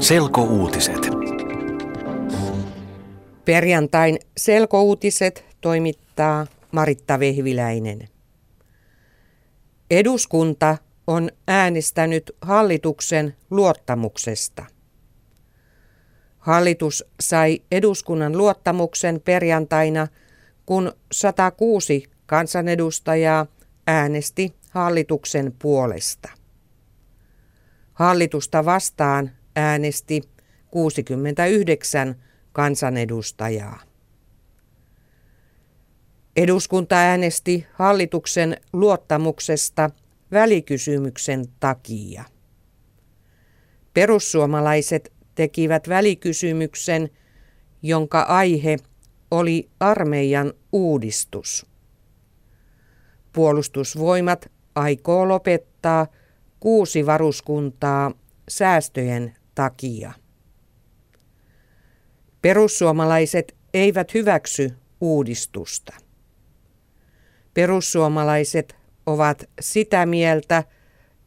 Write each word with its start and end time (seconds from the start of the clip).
Selkouutiset. 0.00 1.08
Perjantain 3.44 4.18
selkouutiset 4.36 5.44
toimittaa 5.60 6.46
Maritta 6.72 7.20
Vehviläinen. 7.20 8.08
Eduskunta 9.90 10.76
on 11.06 11.30
äänestänyt 11.48 12.36
hallituksen 12.42 13.36
luottamuksesta. 13.50 14.64
Hallitus 16.38 17.04
sai 17.20 17.62
eduskunnan 17.70 18.38
luottamuksen 18.38 19.20
perjantaina, 19.20 20.08
kun 20.66 20.92
106 21.12 22.04
kansanedustajaa 22.26 23.46
äänesti 23.86 24.54
hallituksen 24.70 25.54
puolesta. 25.58 26.28
Hallitusta 27.92 28.64
vastaan 28.64 29.30
äänesti 29.56 30.22
69 30.70 32.14
kansanedustajaa. 32.52 33.80
Eduskunta 36.36 36.96
äänesti 36.96 37.66
hallituksen 37.72 38.56
luottamuksesta 38.72 39.90
välikysymyksen 40.32 41.44
takia. 41.60 42.24
Perussuomalaiset 43.94 45.12
tekivät 45.34 45.88
välikysymyksen, 45.88 47.10
jonka 47.82 48.20
aihe 48.20 48.76
oli 49.30 49.70
armeijan 49.80 50.52
uudistus. 50.72 51.66
Puolustusvoimat 53.32 54.50
aikoo 54.74 55.28
lopettaa 55.28 56.06
kuusi 56.60 57.06
varuskuntaa 57.06 58.12
säästöjen 58.48 59.36
takia. 59.54 60.12
Perussuomalaiset 62.42 63.56
eivät 63.74 64.14
hyväksy 64.14 64.70
uudistusta. 65.00 65.92
Perussuomalaiset 67.54 68.76
ovat 69.06 69.44
sitä 69.60 70.06
mieltä, 70.06 70.64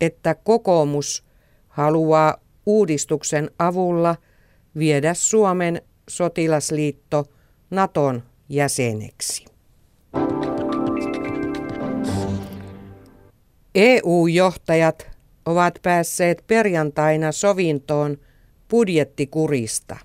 että 0.00 0.34
kokoomus 0.34 1.24
haluaa 1.68 2.36
uudistuksen 2.66 3.50
avulla 3.58 4.16
viedä 4.78 5.14
Suomen 5.14 5.82
sotilasliitto 6.08 7.24
Naton 7.70 8.22
jäseneksi. 8.48 9.44
EU-johtajat 13.74 15.10
ovat 15.46 15.78
päässeet 15.82 16.44
perjantaina 16.46 17.32
sovintoon 17.32 18.18
budjettikurista. 18.70 19.96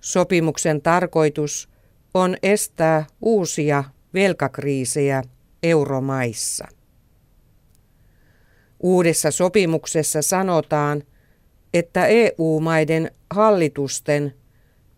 Sopimuksen 0.00 0.82
tarkoitus 0.82 1.68
on 2.14 2.36
estää 2.42 3.06
uusia 3.20 3.84
velkakriisejä 4.14 5.22
euromaissa. 5.62 6.68
Uudessa 8.80 9.30
sopimuksessa 9.30 10.22
sanotaan, 10.22 11.02
että 11.74 12.06
EU-maiden 12.06 13.10
hallitusten 13.30 14.34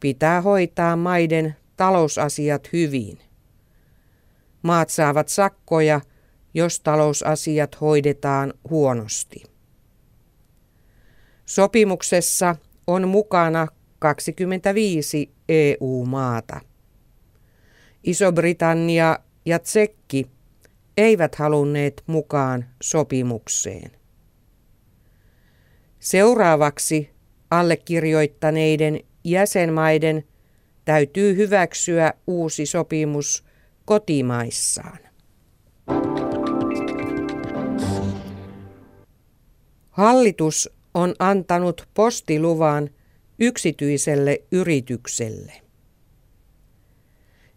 pitää 0.00 0.40
hoitaa 0.40 0.96
maiden 0.96 1.56
talousasiat 1.76 2.72
hyvin. 2.72 3.18
Maat 4.62 4.90
saavat 4.90 5.28
sakkoja– 5.28 6.00
jos 6.55 6.80
talousasiat 6.80 7.80
hoidetaan 7.80 8.55
huonosti. 8.70 9.42
Sopimuksessa 11.46 12.56
on 12.86 13.08
mukana 13.08 13.66
25 13.98 15.30
EU-maata. 15.48 16.61
Iso-Britannia 18.05 19.18
ja 19.46 19.58
Tsekki 19.58 20.30
eivät 20.96 21.34
halunneet 21.34 22.02
mukaan 22.06 22.64
sopimukseen. 22.83 23.90
Seuraavaksi 25.98 27.11
allekirjoittaneiden 27.51 29.01
jäsenmaiden 29.24 30.24
täytyy 30.84 31.36
hyväksyä 31.36 32.14
uusi 32.27 32.67
sopimus 32.67 33.45
kotimaissaan. 33.84 34.98
Hallitus 39.94 40.70
on 40.94 41.14
antanut 41.18 41.88
postiluvan 41.94 42.90
yksityiselle 43.38 44.42
yritykselle. 44.52 45.52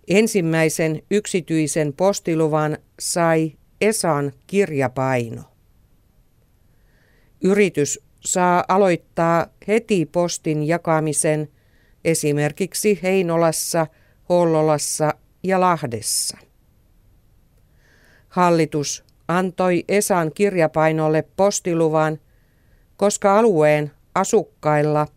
Ensimmäisen 0.07 1.01
yksityisen 1.11 1.93
postiluvan 1.93 2.77
sai 2.99 3.57
Esan 3.81 4.33
kirjapaino. 4.47 5.43
Yritys 7.41 7.99
saa 8.19 8.63
aloittaa 8.67 9.47
heti 9.67 10.05
postin 10.05 10.63
jakamisen 10.63 11.47
esimerkiksi 12.05 12.99
Heinolassa, 13.03 13.87
Hollolassa 14.29 15.13
ja 15.43 15.59
Lahdessa. 15.59 16.37
Hallitus 18.29 19.03
antoi 19.27 19.83
Esan 19.87 20.31
kirjapainolle 20.33 21.21
postiluvan 21.35 22.19
koska 22.97 23.39
alueen 23.39 23.91
asukkailla 24.15 25.07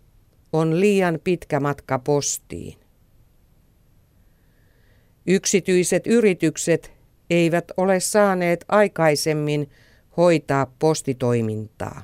on 0.52 0.80
liian 0.80 1.18
pitkä 1.24 1.60
matka 1.60 1.98
postiin. 1.98 2.78
Yksityiset 5.26 6.06
yritykset 6.06 6.92
eivät 7.30 7.64
ole 7.76 8.00
saaneet 8.00 8.64
aikaisemmin 8.68 9.70
hoitaa 10.16 10.66
postitoimintaa. 10.78 12.02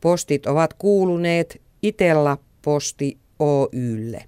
Postit 0.00 0.46
ovat 0.46 0.74
kuuluneet 0.74 1.62
Itella 1.82 2.38
Posti 2.62 3.18
Oylle. 3.38 4.24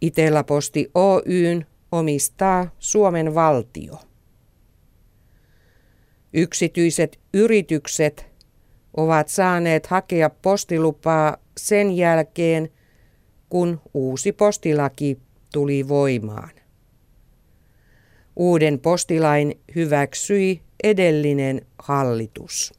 Itella 0.00 0.44
Posti 0.44 0.90
Oyn 0.94 1.66
omistaa 1.92 2.74
Suomen 2.78 3.34
valtio. 3.34 3.98
Yksityiset 6.32 7.20
yritykset 7.34 8.33
ovat 8.96 9.28
saaneet 9.28 9.86
hakea 9.86 10.30
postilupaa 10.30 11.36
sen 11.56 11.96
jälkeen, 11.96 12.68
kun 13.48 13.80
uusi 13.94 14.32
postilaki 14.32 15.18
tuli 15.52 15.88
voimaan. 15.88 16.50
Uuden 18.36 18.78
postilain 18.78 19.60
hyväksyi 19.74 20.60
edellinen 20.84 21.66
hallitus. 21.78 22.74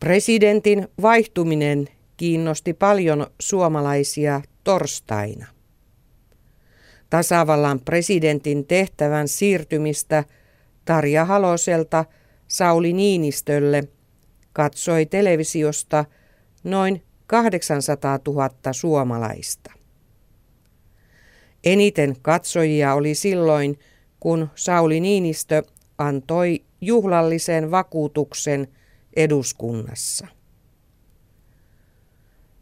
Presidentin 0.00 0.88
vaihtuminen 1.02 1.88
kiinnosti 2.16 2.72
paljon 2.72 3.26
suomalaisia 3.40 4.42
torstaina. 4.64 5.46
Tasavallan 7.10 7.80
presidentin 7.80 8.66
tehtävän 8.66 9.28
siirtymistä– 9.28 10.24
Tarja 10.86 11.24
Haloselta 11.24 12.04
Sauli 12.48 12.92
Niinistölle 12.92 13.84
katsoi 14.52 15.06
televisiosta 15.06 16.04
noin 16.64 17.02
800 17.26 18.18
000 18.26 18.50
suomalaista. 18.72 19.72
Eniten 21.64 22.16
katsojia 22.22 22.94
oli 22.94 23.14
silloin, 23.14 23.78
kun 24.20 24.50
Sauli 24.54 25.00
Niinistö 25.00 25.62
antoi 25.98 26.64
juhlallisen 26.80 27.70
vakuutuksen 27.70 28.68
eduskunnassa. 29.16 30.26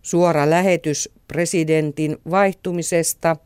Suora 0.02 0.50
lähetys 0.50 1.10
presidentin 1.28 2.16
vaihtumisesta 2.30 3.36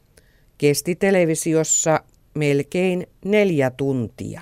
kesti 0.59 0.97
televisiossa 0.97 2.01
melkein 2.35 3.07
neljä 3.25 3.71
tuntia. 3.71 4.41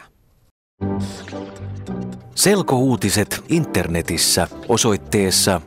Selkouutiset 2.35 3.45
internetissä 3.49 4.49
osoitteessa 4.69 5.61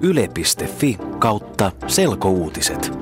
yle.fi 0.00 0.98
kautta 1.18 1.72
selkouutiset. 1.86 2.92